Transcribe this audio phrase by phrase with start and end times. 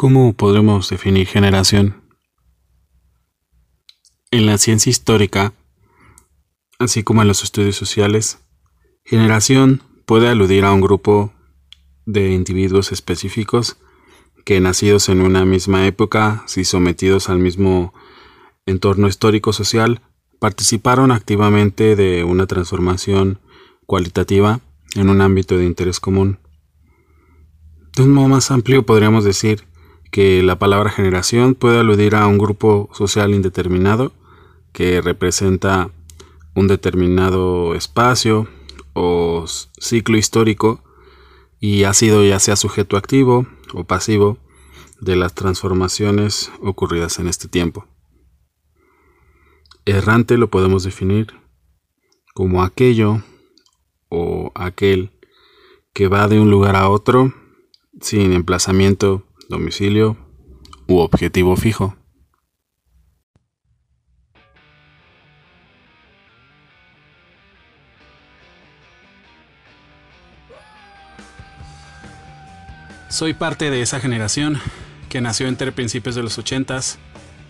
[0.00, 2.00] ¿Cómo podremos definir generación?
[4.30, 5.52] En la ciencia histórica,
[6.78, 8.38] así como en los estudios sociales,
[9.04, 11.34] generación puede aludir a un grupo
[12.06, 13.76] de individuos específicos
[14.46, 17.92] que nacidos en una misma época, si sometidos al mismo
[18.64, 20.00] entorno histórico-social,
[20.38, 23.38] participaron activamente de una transformación
[23.84, 24.60] cualitativa
[24.94, 26.38] en un ámbito de interés común.
[27.94, 29.68] De un modo más amplio podríamos decir
[30.10, 34.12] que la palabra generación puede aludir a un grupo social indeterminado
[34.72, 35.90] que representa
[36.54, 38.48] un determinado espacio
[38.92, 40.82] o ciclo histórico
[41.60, 44.38] y ha sido ya sea sujeto activo o pasivo
[45.00, 47.86] de las transformaciones ocurridas en este tiempo.
[49.84, 51.34] Errante lo podemos definir
[52.34, 53.22] como aquello
[54.08, 55.10] o aquel
[55.92, 57.32] que va de un lugar a otro
[58.00, 60.16] sin emplazamiento domicilio
[60.86, 61.96] u objetivo fijo.
[73.08, 74.58] Soy parte de esa generación
[75.08, 76.96] que nació entre principios de los 80s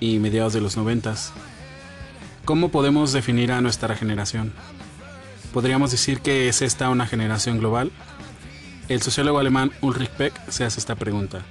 [0.01, 1.33] y mediados de los 90s.
[2.47, 4.55] ¿Cómo podemos definir a nuestra generación?
[5.53, 7.93] ¿Podríamos decir que es esta una generación global?
[8.89, 11.45] El sociólogo alemán Ulrich Beck se hace esta pregunta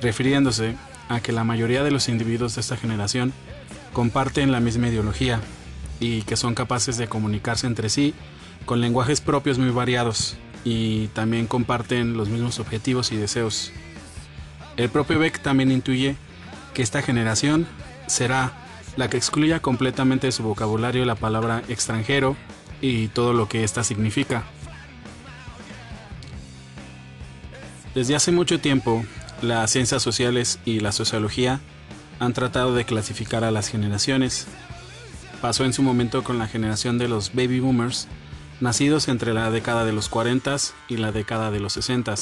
[0.00, 0.76] refiriéndose
[1.08, 3.32] a que la mayoría de los individuos de esta generación
[3.92, 5.40] comparten la misma ideología
[5.98, 8.14] y que son capaces de comunicarse entre sí
[8.64, 13.72] con lenguajes propios muy variados y también comparten los mismos objetivos y deseos.
[14.76, 16.16] El propio Beck también intuye
[16.74, 17.66] que esta generación
[18.06, 18.52] será
[18.96, 22.36] la que excluya completamente de su vocabulario la palabra extranjero
[22.80, 24.44] y todo lo que ésta significa.
[27.94, 29.04] Desde hace mucho tiempo,
[29.42, 31.60] las ciencias sociales y la sociología
[32.18, 34.46] han tratado de clasificar a las generaciones.
[35.40, 38.08] Pasó en su momento con la generación de los baby boomers,
[38.60, 40.56] nacidos entre la década de los 40
[40.88, 42.14] y la década de los 60,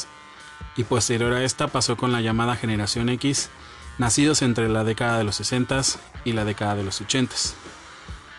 [0.76, 3.50] y posterior a esta pasó con la llamada generación X,
[3.98, 5.82] nacidos entre la década de los 60
[6.24, 7.34] y la década de los 80.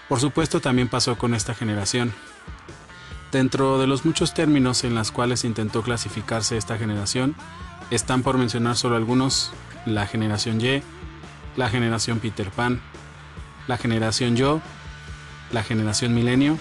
[0.07, 2.13] Por supuesto también pasó con esta generación.
[3.33, 7.35] Dentro de los muchos términos en los cuales intentó clasificarse esta generación,
[7.91, 9.51] están por mencionar solo algunos,
[9.85, 10.81] la generación Y,
[11.55, 12.81] la generación Peter Pan,
[13.67, 14.61] la generación Yo,
[15.51, 16.57] la generación Milenio,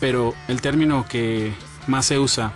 [0.00, 1.52] pero el término que
[1.86, 2.52] más se usa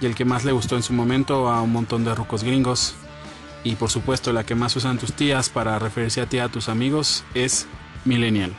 [0.00, 2.94] y el que más le gustó en su momento a un montón de rucos gringos
[3.64, 6.68] y por supuesto la que más usan tus tías para referirse a ti a tus
[6.68, 7.66] amigos es
[8.04, 8.54] millennial.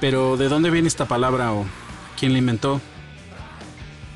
[0.00, 1.64] Pero ¿de dónde viene esta palabra o
[2.18, 2.80] quién la inventó?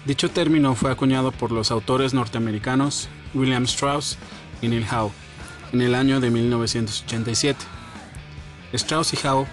[0.06, 4.18] Dicho término fue acuñado por los autores norteamericanos William Strauss
[4.62, 5.10] y Neil Howe
[5.72, 7.58] en el año de 1987.
[8.72, 9.48] Strauss y Howe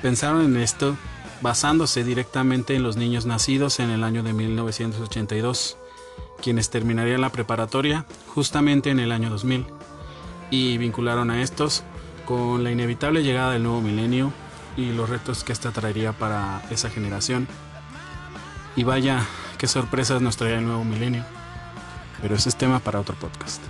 [0.00, 0.96] pensaron en esto
[1.42, 5.76] basándose directamente en los niños nacidos en el año de 1982,
[6.40, 9.66] quienes terminarían la preparatoria justamente en el año 2000,
[10.50, 11.82] y vincularon a estos
[12.24, 14.32] con la inevitable llegada del nuevo milenio
[14.74, 17.46] y los retos que ésta traería para esa generación.
[18.74, 19.26] Y vaya,
[19.62, 21.24] qué sorpresas nos trae el nuevo milenio.
[22.20, 23.62] Pero ese es tema para otro podcast.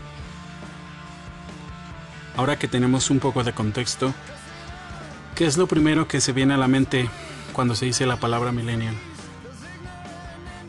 [2.35, 4.15] Ahora que tenemos un poco de contexto,
[5.35, 7.11] ¿qué es lo primero que se viene a la mente
[7.53, 8.95] cuando se dice la palabra millennial?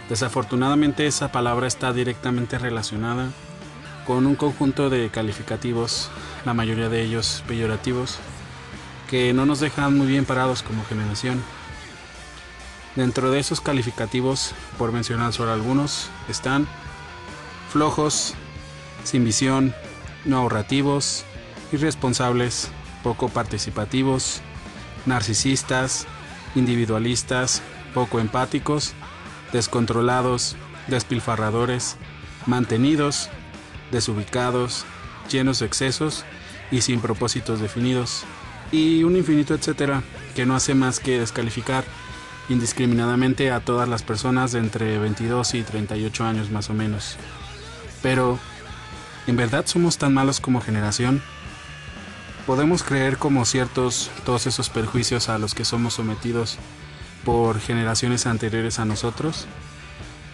[0.10, 3.30] Desafortunadamente esa palabra está directamente relacionada
[4.06, 6.12] con un conjunto de calificativos,
[6.44, 8.18] la mayoría de ellos peyorativos,
[9.10, 11.42] que no nos dejan muy bien parados como generación.
[12.96, 16.68] Dentro de esos calificativos, por mencionar solo algunos, están
[17.72, 18.36] flojos,
[19.04, 19.74] sin visión,
[20.26, 21.26] no ahorrativos,
[21.72, 22.70] irresponsables,
[23.02, 24.42] poco participativos,
[25.08, 26.06] narcisistas,
[26.54, 27.64] individualistas,
[27.96, 28.94] poco empáticos,
[29.51, 30.56] descontrolados,
[30.88, 31.98] despilfarradores,
[32.45, 33.30] mantenidos,
[33.92, 34.86] desubicados,
[35.31, 36.25] llenos de excesos
[36.72, 38.24] y sin propósitos definidos,
[38.72, 40.04] y un infinito etcétera
[40.36, 41.86] que no hace más que descalificar
[42.50, 47.18] indiscriminadamente a todas las personas de entre 22 y 38 años más o menos.
[48.01, 48.40] Pero,
[49.28, 51.22] ¿en verdad somos tan malos como generación?
[52.45, 56.57] ¿Podemos creer como ciertos todos esos perjuicios a los que somos sometidos
[57.24, 59.48] por generaciones anteriores a nosotros?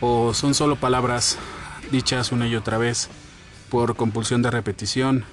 [0.01, 1.37] ¿O son solo palabras
[1.91, 3.09] dichas una y otra vez
[3.69, 5.25] por compulsión de repetición,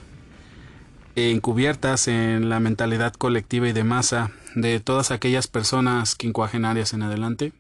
[1.17, 7.53] encubiertas en la mentalidad colectiva y de masa de todas aquellas personas quincuagenarias en adelante?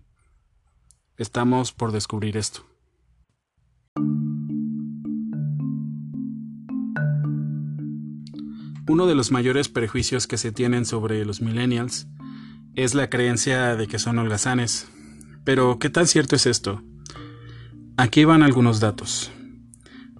[1.16, 2.66] Estamos por descubrir esto.
[8.88, 12.06] Uno de los mayores prejuicios que se tienen sobre los millennials
[12.74, 14.86] es la creencia de que son holgazanes.
[15.44, 16.82] Pero, ¿qué tan cierto es esto?
[17.96, 19.32] Aquí van algunos datos.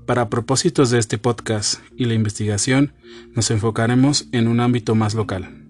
[0.06, 2.92] Para propósitos de este podcast y la investigación,
[3.34, 5.64] nos enfocaremos en un ámbito más local.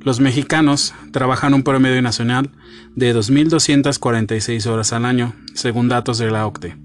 [0.00, 2.50] Los mexicanos trabajan un promedio nacional
[2.96, 6.76] de 2.246 horas al año, según datos de la OCDE,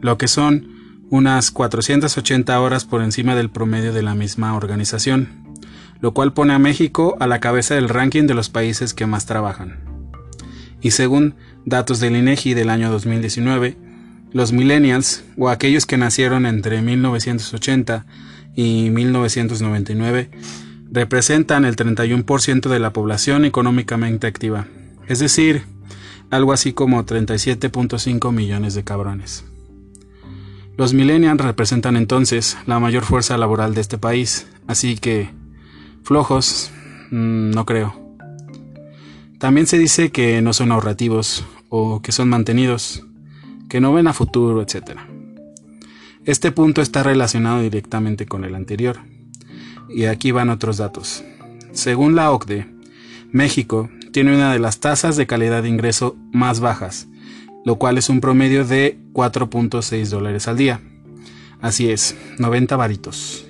[0.00, 5.28] lo que son unas 480 horas por encima del promedio de la misma organización,
[6.00, 9.26] lo cual pone a México a la cabeza del ranking de los países que más
[9.26, 9.84] trabajan.
[10.80, 11.34] Y según
[11.66, 13.93] datos del INEGI del año 2019,
[14.34, 18.04] los millennials, o aquellos que nacieron entre 1980
[18.56, 20.28] y 1999,
[20.90, 24.66] representan el 31% de la población económicamente activa,
[25.08, 25.62] es decir,
[26.30, 29.44] algo así como 37.5 millones de cabrones.
[30.76, 35.30] Los millennials representan entonces la mayor fuerza laboral de este país, así que
[36.02, 36.72] flojos,
[37.12, 37.94] mm, no creo.
[39.38, 43.04] También se dice que no son ahorrativos o que son mantenidos,
[43.74, 45.00] que no ven a futuro, etc.
[46.24, 49.00] Este punto está relacionado directamente con el anterior.
[49.88, 51.24] Y aquí van otros datos.
[51.72, 52.68] Según la OCDE,
[53.32, 57.08] México tiene una de las tasas de calidad de ingreso más bajas,
[57.64, 60.80] lo cual es un promedio de 4.6 dólares al día.
[61.60, 63.44] Así es, 90 varitos.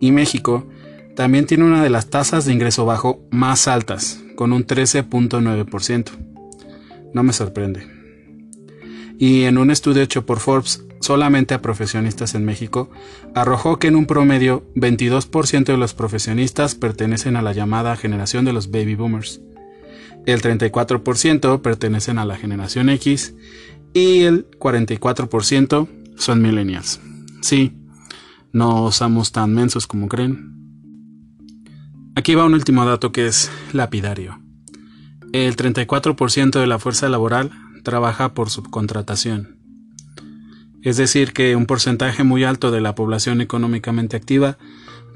[0.00, 0.68] Y México
[1.16, 6.10] también tiene una de las tasas de ingreso bajo más altas, con un 13.9%.
[7.14, 7.99] No me sorprende.
[9.20, 12.90] Y en un estudio hecho por Forbes solamente a profesionistas en México,
[13.36, 18.52] arrojó que en un promedio 22% de los profesionistas pertenecen a la llamada generación de
[18.52, 19.40] los baby boomers
[20.26, 23.34] el 34% pertenecen a la generación X
[23.94, 27.00] y el 44% son millennials.
[27.40, 27.72] Sí,
[28.52, 30.56] no somos tan mensos como creen.
[32.14, 34.40] Aquí va un último dato que es lapidario.
[35.32, 37.50] El 34% de la fuerza laboral
[37.82, 39.56] trabaja por subcontratación.
[40.82, 44.56] Es decir, que un porcentaje muy alto de la población económicamente activa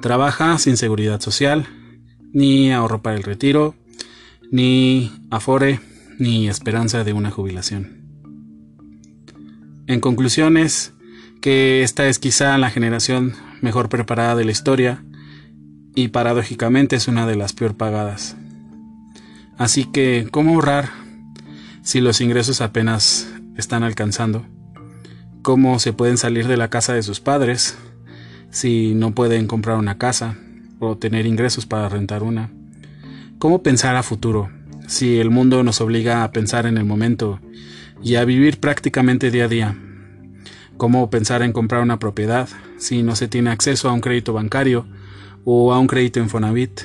[0.01, 1.67] trabaja sin seguridad social,
[2.33, 3.75] ni ahorro para el retiro,
[4.51, 5.81] ni afore,
[6.19, 8.05] ni esperanza de una jubilación.
[9.87, 10.93] En conclusión es
[11.41, 15.05] que esta es quizá la generación mejor preparada de la historia
[15.95, 18.37] y paradójicamente es una de las peor pagadas.
[19.57, 21.04] Así que, ¿cómo ahorrar
[21.85, 24.45] si los ingresos apenas están alcanzando?
[25.43, 27.77] ¿Cómo se pueden salir de la casa de sus padres
[28.51, 30.37] si no pueden comprar una casa
[30.81, 32.51] o tener ingresos para rentar una?
[33.39, 34.51] ¿Cómo pensar a futuro
[34.87, 37.41] si el mundo nos obliga a pensar en el momento
[38.03, 39.77] y a vivir prácticamente día a día?
[40.79, 42.49] ¿Cómo pensar en comprar una propiedad
[42.79, 44.87] si no se tiene acceso a un crédito bancario
[45.45, 46.81] o a un crédito en Fonavit?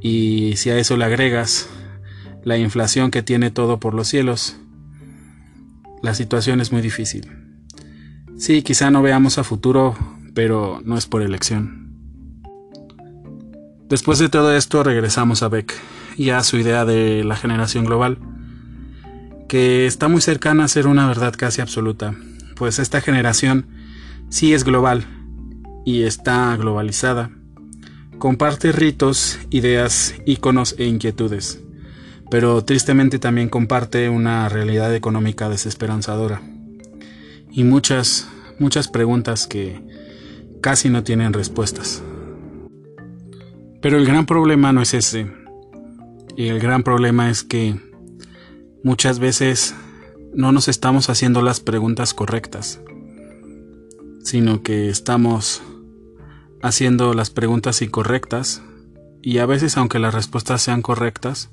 [0.00, 1.68] Y si a eso le agregas
[2.44, 4.56] la inflación que tiene todo por los cielos,
[6.02, 7.30] la situación es muy difícil.
[8.38, 9.96] Sí, quizá no veamos a futuro,
[10.34, 11.80] pero no es por elección.
[13.88, 15.74] Después de todo esto regresamos a Beck
[16.16, 18.18] y a su idea de la generación global,
[19.48, 22.14] que está muy cercana a ser una verdad casi absoluta,
[22.56, 23.66] pues esta generación
[24.28, 25.04] sí es global
[25.84, 27.30] y está globalizada,
[28.18, 31.60] comparte ritos, ideas, íconos e inquietudes,
[32.30, 36.40] pero tristemente también comparte una realidad económica desesperanzadora
[37.50, 39.82] y muchas, muchas preguntas que
[40.60, 42.02] casi no tienen respuestas.
[43.80, 45.32] Pero el gran problema no es ese.
[46.36, 47.80] Y el gran problema es que
[48.84, 49.74] muchas veces
[50.34, 52.80] no nos estamos haciendo las preguntas correctas,
[54.22, 55.62] sino que estamos
[56.62, 58.62] haciendo las preguntas incorrectas
[59.22, 61.50] y a veces aunque las respuestas sean correctas,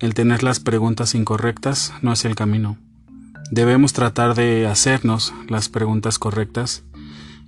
[0.00, 2.78] el tener las preguntas incorrectas no es el camino.
[3.50, 6.84] Debemos tratar de hacernos las preguntas correctas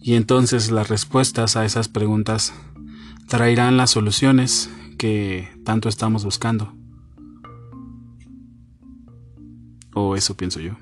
[0.01, 2.55] y entonces las respuestas a esas preguntas
[3.29, 6.73] traerán las soluciones que tanto estamos buscando.
[9.95, 10.77] O eso pienso yo.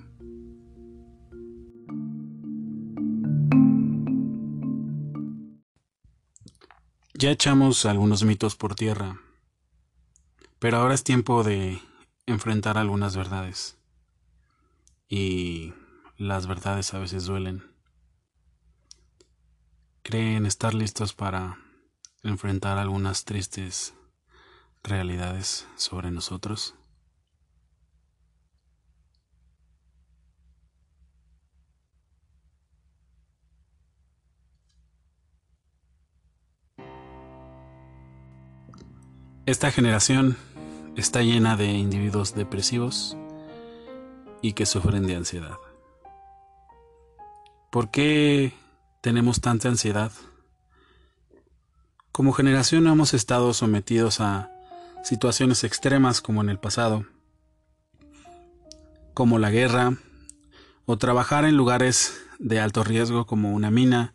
[7.16, 9.20] Ya echamos algunos mitos por tierra,
[10.64, 11.78] pero ahora es tiempo de
[12.24, 13.76] enfrentar algunas verdades.
[15.10, 15.74] Y
[16.16, 17.70] las verdades a veces duelen.
[20.02, 21.58] Creen estar listos para
[22.22, 23.92] enfrentar algunas tristes
[24.82, 26.74] realidades sobre nosotros.
[39.44, 40.38] Esta generación
[40.96, 43.16] está llena de individuos depresivos
[44.42, 45.56] y que sufren de ansiedad.
[47.70, 48.52] ¿Por qué
[49.00, 50.12] tenemos tanta ansiedad?
[52.12, 54.50] Como generación hemos estado sometidos a
[55.02, 57.04] situaciones extremas como en el pasado,
[59.12, 59.96] como la guerra,
[60.86, 64.14] o trabajar en lugares de alto riesgo como una mina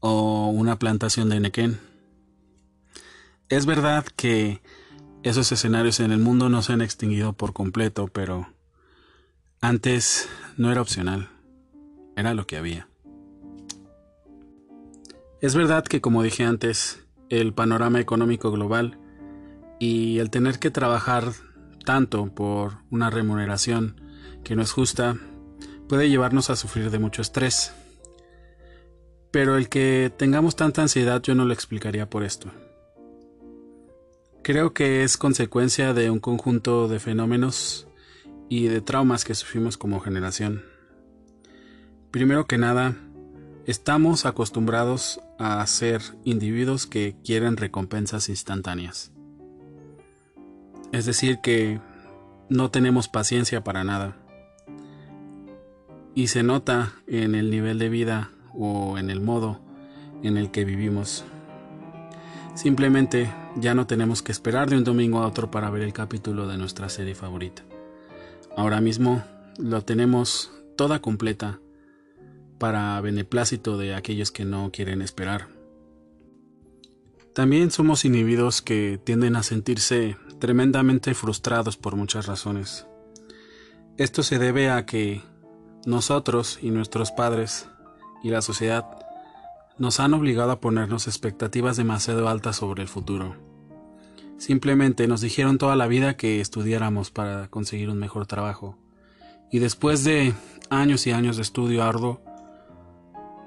[0.00, 1.80] o una plantación de nequén.
[3.48, 4.60] Es verdad que
[5.22, 8.48] esos escenarios en el mundo no se han extinguido por completo, pero
[9.60, 11.28] antes no era opcional,
[12.16, 12.88] era lo que había.
[15.40, 18.98] Es verdad que, como dije antes, el panorama económico global
[19.78, 21.32] y el tener que trabajar
[21.84, 24.00] tanto por una remuneración
[24.44, 25.16] que no es justa
[25.88, 27.72] puede llevarnos a sufrir de mucho estrés.
[29.30, 32.50] Pero el que tengamos tanta ansiedad yo no lo explicaría por esto.
[34.42, 37.88] Creo que es consecuencia de un conjunto de fenómenos
[38.48, 40.64] y de traumas que sufrimos como generación.
[42.10, 42.96] Primero que nada,
[43.64, 49.12] Estamos acostumbrados a ser individuos que quieren recompensas instantáneas.
[50.90, 51.80] Es decir, que
[52.48, 54.16] no tenemos paciencia para nada.
[56.16, 59.60] Y se nota en el nivel de vida o en el modo
[60.24, 61.24] en el que vivimos.
[62.54, 66.46] Simplemente ya no tenemos que esperar de un domingo a otro para ver el capítulo
[66.46, 67.62] de nuestra serie favorita.
[68.56, 69.22] Ahora mismo
[69.58, 71.60] lo tenemos toda completa
[72.58, 75.48] para beneplácito de aquellos que no quieren esperar.
[77.34, 82.86] También somos inhibidos que tienden a sentirse tremendamente frustrados por muchas razones.
[83.96, 85.22] Esto se debe a que
[85.86, 87.68] nosotros y nuestros padres
[88.22, 89.01] y la sociedad
[89.78, 93.36] nos han obligado a ponernos expectativas demasiado altas sobre el futuro.
[94.36, 98.76] Simplemente nos dijeron toda la vida que estudiáramos para conseguir un mejor trabajo.
[99.50, 100.34] Y después de
[100.70, 102.20] años y años de estudio arduo,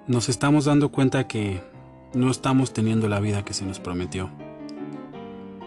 [0.07, 1.61] nos estamos dando cuenta que
[2.13, 4.29] no estamos teniendo la vida que se nos prometió.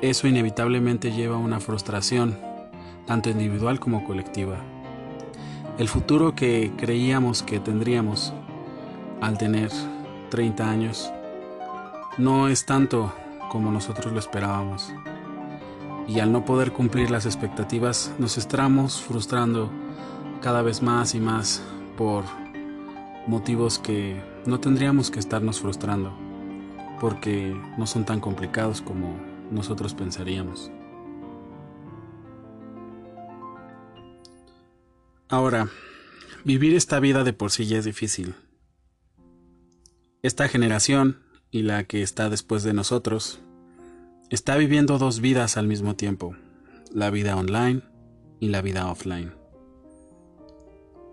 [0.00, 2.38] Eso inevitablemente lleva a una frustración,
[3.06, 4.58] tanto individual como colectiva.
[5.76, 8.32] El futuro que creíamos que tendríamos
[9.20, 9.70] al tener
[10.30, 11.12] 30 años
[12.18, 13.12] no es tanto
[13.50, 14.92] como nosotros lo esperábamos.
[16.06, 19.70] Y al no poder cumplir las expectativas nos estamos frustrando
[20.40, 21.62] cada vez más y más
[21.97, 22.25] por
[23.26, 26.12] motivos que no tendríamos que estarnos frustrando,
[27.00, 29.14] porque no son tan complicados como
[29.50, 30.70] nosotros pensaríamos.
[35.28, 35.68] Ahora,
[36.44, 38.35] vivir esta vida de por sí ya es difícil.
[40.20, 41.20] Esta generación,
[41.52, 43.38] y la que está después de nosotros,
[44.30, 46.34] está viviendo dos vidas al mismo tiempo,
[46.92, 47.82] la vida online
[48.40, 49.32] y la vida offline.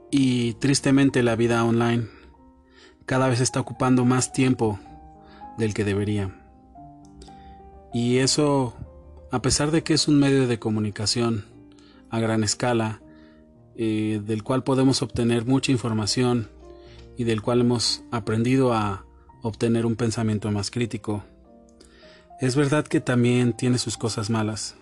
[0.10, 2.08] Y tristemente la vida online
[3.06, 4.80] cada vez está ocupando más tiempo
[5.60, 6.36] del que debería.
[7.94, 8.76] Y eso,
[9.32, 11.46] a pesar de que es un medio de comunicación
[12.10, 13.04] a gran escala,
[13.76, 16.50] eh, del cual podemos obtener mucha información
[17.18, 19.06] y del cual hemos aprendido a
[19.42, 21.24] obtener un pensamiento más crítico,
[22.42, 24.76] es verdad que también tiene sus cosas malas,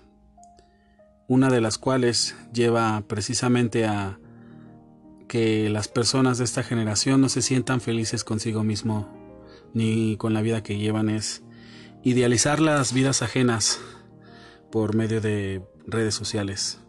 [1.27, 4.19] una de las cuales lleva precisamente a
[5.27, 9.07] que las personas de esta generación no se sientan felices consigo mismo
[9.73, 11.43] ni con la vida que llevan es
[12.03, 13.79] idealizar las vidas ajenas
[14.71, 16.79] por medio de redes sociales.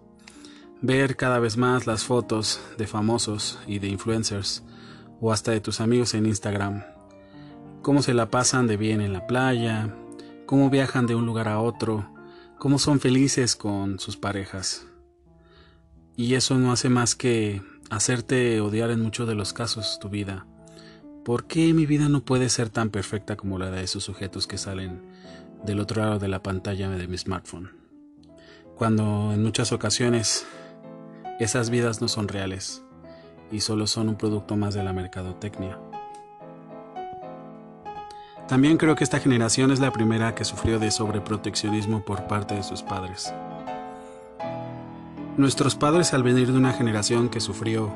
[0.83, 4.63] Ver cada vez más las fotos de famosos y de influencers
[5.21, 6.85] o hasta de tus amigos en Instagram.
[7.83, 9.95] Cómo se la pasan de bien en la playa,
[10.47, 12.09] cómo viajan de un lugar a otro,
[12.59, 14.87] cómo son felices con sus parejas.
[16.17, 20.47] Y eso no hace más que hacerte odiar en muchos de los casos tu vida.
[21.25, 24.59] ¿Por qué mi vida no puede ser tan perfecta como la de esos sujetos que
[24.59, 25.03] salen
[25.65, 27.71] del otro lado de la pantalla de mi smartphone?
[28.77, 30.47] Cuando en muchas ocasiones
[31.41, 32.84] esas vidas no son reales
[33.51, 35.79] y solo son un producto más de la mercadotecnia.
[38.49, 42.63] También creo que esta generación es la primera que sufrió de sobreproteccionismo por parte de
[42.63, 43.33] sus padres.
[45.37, 47.91] Nuestros padres al venir de una generación que sufrió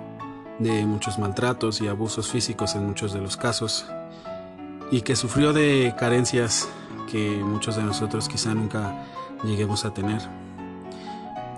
[0.58, 3.86] de muchos maltratos y abusos físicos en muchos de los casos
[4.90, 6.68] y que sufrió de carencias
[7.10, 9.04] que muchos de nosotros quizá nunca
[9.44, 10.22] lleguemos a tener.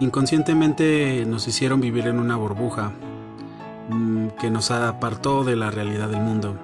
[0.00, 2.92] Inconscientemente nos hicieron vivir en una burbuja
[4.40, 6.56] que nos apartó de la realidad del mundo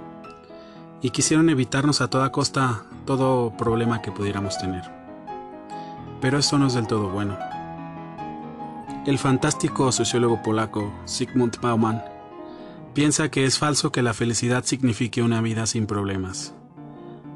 [1.02, 4.82] y quisieron evitarnos a toda costa todo problema que pudiéramos tener.
[6.20, 7.38] Pero esto no es del todo bueno.
[9.06, 12.02] El fantástico sociólogo polaco Sigmund Bauman
[12.94, 16.54] piensa que es falso que la felicidad signifique una vida sin problemas.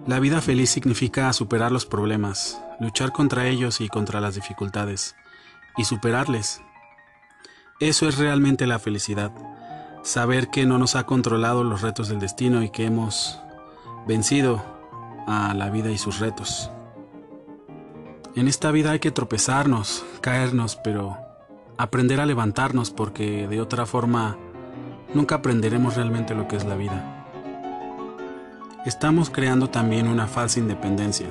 [0.06, 5.14] La vida feliz significa superar los problemas, luchar contra ellos y contra las dificultades,
[5.76, 6.62] y superarles.
[7.78, 9.30] Eso es realmente la felicidad,
[10.02, 13.40] saber que no nos ha controlado los retos del destino y que hemos
[14.07, 14.62] vencido
[15.26, 16.71] a la vida y sus retos.
[18.35, 21.19] En esta vida hay que tropezarnos, caernos, pero
[21.76, 24.37] aprender a levantarnos porque de otra forma
[25.14, 27.26] nunca aprenderemos realmente lo que es la vida.
[28.87, 31.28] Estamos creando también una falsa independencia,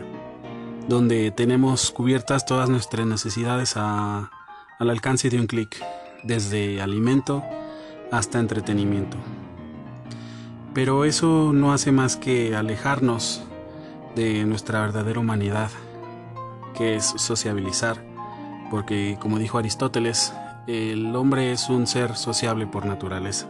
[0.88, 4.30] donde tenemos cubiertas todas nuestras necesidades al
[4.80, 5.84] alcance de un clic,
[6.24, 7.44] desde alimento
[8.12, 9.18] hasta entretenimiento.
[10.74, 13.44] Pero eso no hace más que alejarnos
[14.16, 15.70] de nuestra verdadera humanidad,
[16.76, 17.98] que es sociabilizar,
[18.70, 20.34] porque como dijo Aristóteles,
[20.68, 23.48] el hombre es un ser sociable por naturaleza.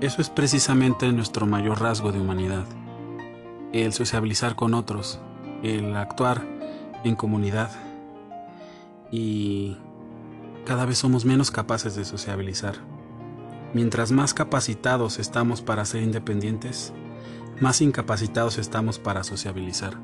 [0.00, 2.64] Eso es precisamente nuestro mayor rasgo de humanidad,
[3.72, 5.18] el sociabilizar con otros,
[5.62, 6.42] el actuar
[7.04, 7.70] en comunidad
[9.10, 9.76] y
[10.68, 12.74] cada vez somos menos capaces de sociabilizar.
[13.72, 16.92] Mientras más capacitados estamos para ser independientes,
[17.58, 19.98] más incapacitados estamos para sociabilizar.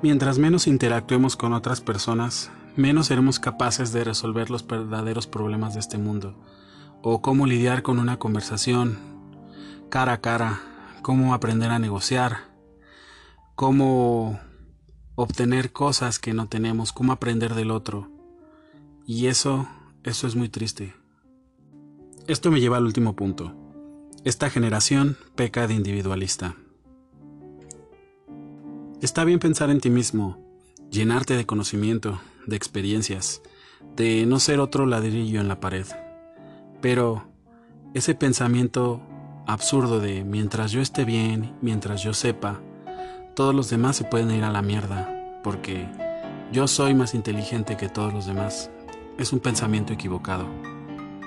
[0.00, 5.80] Mientras menos interactuemos con otras personas, menos seremos capaces de resolver los verdaderos problemas de
[5.80, 6.40] este mundo,
[7.02, 8.96] o cómo lidiar con una conversación
[9.90, 10.60] cara a cara,
[11.02, 12.54] cómo aprender a negociar,
[13.56, 14.38] cómo
[15.16, 18.15] obtener cosas que no tenemos, cómo aprender del otro.
[19.08, 19.68] Y eso,
[20.02, 20.92] eso es muy triste.
[22.26, 23.54] Esto me lleva al último punto.
[24.24, 26.56] Esta generación peca de individualista.
[29.00, 30.44] Está bien pensar en ti mismo,
[30.90, 33.42] llenarte de conocimiento, de experiencias,
[33.94, 35.86] de no ser otro ladrillo en la pared.
[36.80, 37.28] Pero
[37.94, 39.02] ese pensamiento
[39.46, 42.60] absurdo de mientras yo esté bien, mientras yo sepa,
[43.36, 45.86] todos los demás se pueden ir a la mierda, porque
[46.52, 48.72] yo soy más inteligente que todos los demás,
[49.18, 50.46] es un pensamiento equivocado.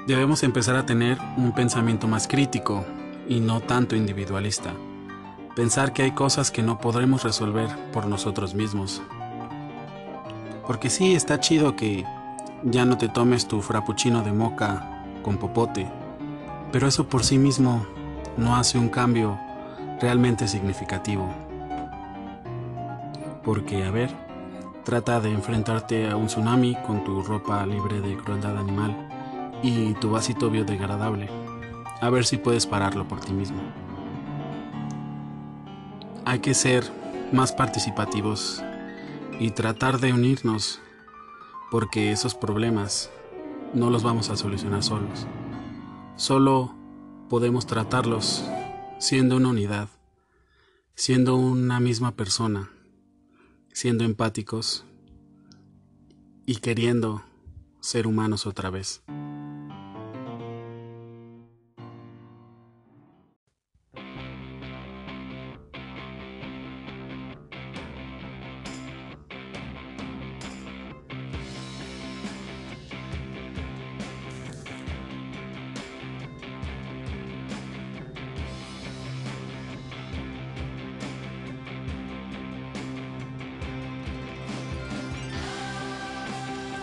[0.08, 2.86] Debemos empezar a tener un pensamiento más crítico
[3.28, 4.74] y no tanto individualista
[5.60, 9.02] pensar que hay cosas que no podremos resolver por nosotros mismos.
[10.66, 12.06] Porque sí, está chido que
[12.64, 15.86] ya no te tomes tu frappuccino de moca con popote,
[16.72, 17.86] pero eso por sí mismo
[18.38, 19.38] no hace un cambio
[20.00, 21.28] realmente significativo.
[23.44, 24.16] Porque, a ver,
[24.90, 28.96] trata de enfrentarte a un tsunami con tu ropa libre de crueldad animal
[29.64, 31.30] y tu vasito biodegradable.
[32.02, 33.62] A ver si puedes pararlo por ti mismo
[36.30, 36.84] hay que ser
[37.32, 38.62] más participativos
[39.40, 40.80] y tratar de unirnos
[41.72, 43.10] porque esos problemas
[43.74, 45.26] no los vamos a solucionar solos.
[46.18, 46.76] Solo
[47.30, 48.46] podemos tratarlos
[49.00, 49.90] siendo una unidad,
[50.94, 52.70] siendo una misma persona,
[53.80, 54.84] siendo empáticos
[56.46, 57.24] y queriendo
[57.80, 59.04] ser humanos otra vez.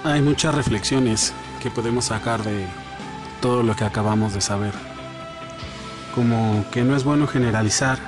[0.06, 2.64] Hay muchas reflexiones que podemos sacar de
[3.42, 4.72] todo lo que acabamos de saber.
[6.14, 7.98] Como que no es bueno generalizar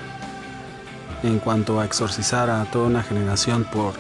[1.25, 3.95] en cuanto a exorcizar a toda una generación por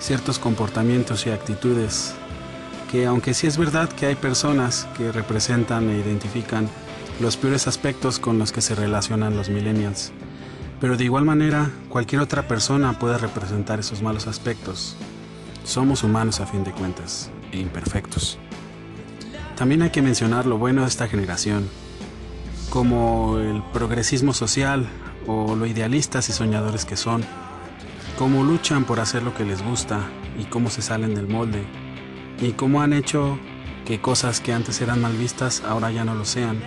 [0.00, 2.14] ciertos comportamientos y actitudes
[2.90, 6.66] que aunque sí es verdad que hay personas que representan e identifican
[7.20, 10.12] los peores aspectos con los que se relacionan los millennials,
[10.80, 14.96] pero de igual manera cualquier otra persona puede representar esos malos aspectos.
[15.64, 18.38] Somos humanos a fin de cuentas e imperfectos.
[19.56, 21.68] También hay que mencionar lo bueno de esta generación,
[22.70, 24.88] como el progresismo social
[25.26, 27.24] o lo idealistas y soñadores que son,
[28.18, 30.00] cómo luchan por hacer lo que les gusta
[30.38, 31.64] y cómo se salen del molde,
[32.40, 33.38] y cómo han hecho
[33.86, 36.60] que cosas que antes eran mal vistas ahora ya no lo sean,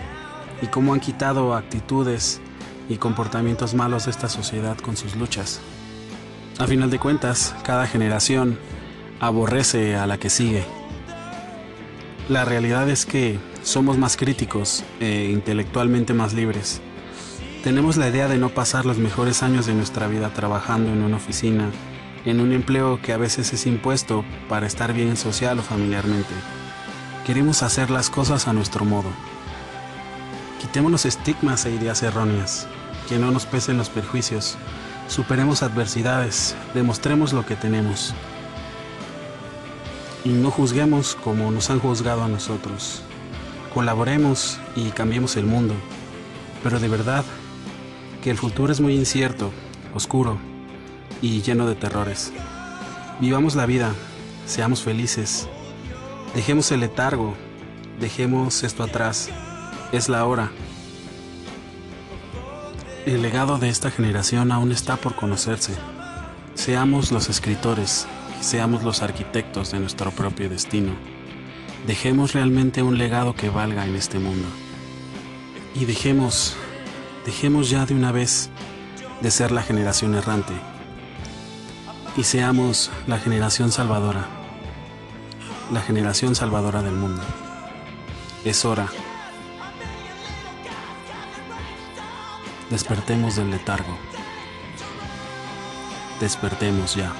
[0.62, 2.40] y cómo han quitado actitudes
[2.90, 5.60] y comportamientos malos de esta sociedad con sus luchas.
[6.58, 8.58] A final de cuentas, cada generación
[9.20, 10.77] aborrece a la que sigue.
[12.30, 16.82] La realidad es que somos más críticos e intelectualmente más libres.
[17.64, 21.16] Tenemos la idea de no pasar los mejores años de nuestra vida trabajando en una
[21.16, 21.72] oficina
[22.26, 26.34] en un empleo que a veces es impuesto para estar bien social o familiarmente.
[27.26, 29.10] Queremos hacer las cosas a nuestro modo.
[30.60, 32.68] Quitemos los estigmas e ideas erróneas,
[33.08, 34.58] que no nos pesen los perjuicios,
[35.08, 38.14] superemos adversidades, demostremos lo que tenemos
[40.28, 43.02] y no juzguemos como nos han juzgado a nosotros.
[43.74, 45.74] Colaboremos y cambiemos el mundo,
[46.64, 47.24] pero de verdad
[48.22, 49.52] que el futuro es muy incierto,
[49.96, 50.38] oscuro
[51.22, 52.34] y lleno de terrores.
[53.22, 53.94] Vivamos la vida,
[54.46, 55.48] seamos felices,
[56.36, 57.34] dejemos el letargo,
[58.02, 59.30] dejemos esto atrás,
[59.94, 60.52] es la hora.
[63.06, 65.74] El legado de esta generación aún está por conocerse.
[66.54, 68.08] Seamos los escritores,
[68.42, 70.94] seamos los arquitectos de nuestro propio destino.
[71.86, 74.48] Dejemos realmente un legado que valga en este mundo.
[75.76, 76.56] Y dejemos,
[77.26, 78.50] dejemos ya de una vez
[79.22, 80.54] de ser la generación errante.
[82.16, 84.26] Y seamos la generación salvadora.
[85.72, 87.22] La generación salvadora del mundo.
[88.44, 88.88] Es hora.
[92.70, 93.98] Despertemos del letargo.
[96.20, 97.14] Despertemos ya.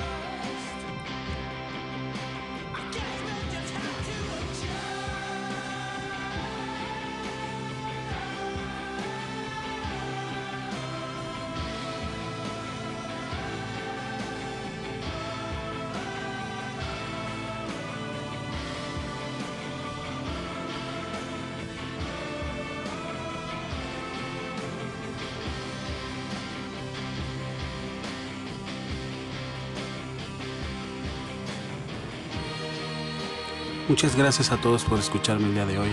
[33.88, 35.92] Muchas gracias a todos por escucharme el día de hoy.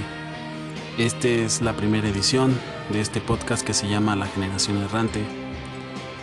[0.98, 2.58] Esta es la primera edición
[2.90, 5.24] de este podcast que se llama La Generación Errante.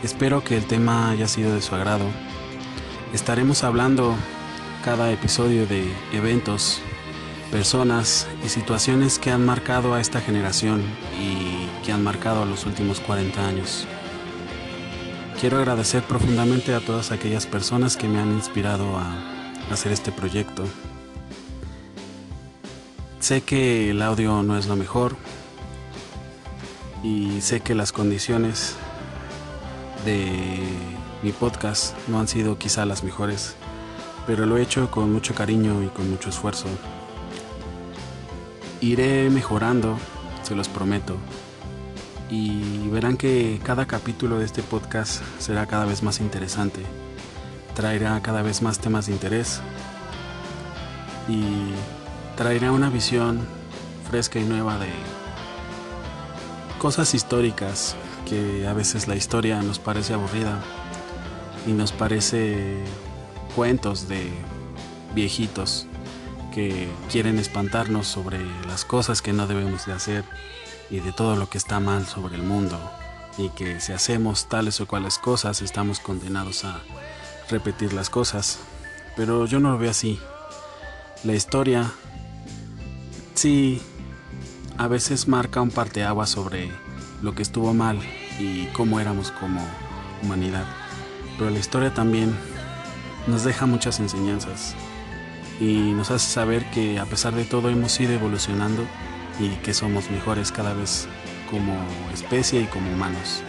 [0.04, 2.04] Espero que el tema haya sido de su agrado.
[3.14, 4.16] Estaremos hablando
[4.84, 6.82] cada episodio de eventos,
[7.52, 10.84] personas y situaciones que han marcado a esta generación
[11.18, 13.88] y que han marcado a los últimos 40 años.
[15.40, 19.16] Quiero agradecer profundamente a todas aquellas personas que me han inspirado a
[19.72, 20.66] hacer este proyecto.
[23.32, 25.16] Sé que el audio no es lo mejor
[27.02, 28.76] y sé que las condiciones
[30.04, 30.60] de
[31.24, 33.56] mi podcast no han sido quizá las mejores,
[34.28, 36.68] pero lo he hecho con mucho cariño y con mucho esfuerzo.
[38.82, 39.98] Iré mejorando,
[40.44, 41.16] se los prometo,
[42.30, 46.82] y verán que cada capítulo de este podcast será cada vez más interesante,
[47.76, 49.62] traerá cada vez más temas de interés
[51.30, 51.72] y
[52.36, 53.40] traerá una visión
[54.10, 54.90] fresca y nueva de
[56.80, 57.96] cosas históricas
[58.28, 60.60] que a veces la historia nos parece aburrida
[61.68, 62.84] y nos parece
[63.56, 64.32] cuentos de
[65.14, 65.86] viejitos
[66.54, 70.26] que quieren espantarnos sobre las cosas que no debemos de hacer
[70.90, 72.80] y de todo lo que está mal sobre el mundo
[73.38, 76.82] y que si hacemos tales o cuales cosas estamos condenados a
[77.50, 78.60] repetir las cosas.
[79.16, 80.20] Pero yo no lo veo así.
[81.24, 81.92] La historia
[83.42, 83.82] sí
[84.78, 86.70] a veces marca un parteaguas sobre
[87.24, 88.00] lo que estuvo mal
[88.40, 89.66] y cómo éramos como
[90.22, 90.64] humanidad.
[91.40, 92.36] Pero la historia también
[93.26, 94.76] nos deja muchas enseñanzas
[95.60, 98.86] y nos hace saber que a pesar de todo hemos ido evolucionando
[99.40, 101.08] y que somos mejores cada vez
[101.50, 101.74] como
[102.14, 103.42] especie y como humanos.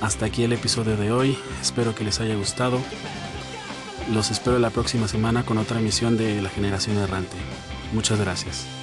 [0.00, 2.78] Hasta aquí el episodio de hoy, espero que les haya gustado.
[4.12, 7.36] Los espero la próxima semana con otra emisión de La Generación Errante.
[7.92, 8.79] Muchas gracias.